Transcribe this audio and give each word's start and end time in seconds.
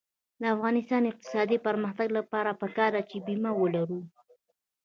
د 0.41 0.43
افغانستان 0.55 0.99
د 1.03 1.07
اقتصادي 1.11 1.57
پرمختګ 1.67 2.07
لپاره 2.17 2.57
پکار 2.61 2.89
ده 2.95 3.01
چې 3.09 3.17
بیمه 3.25 3.51
ولرو. 3.55 4.01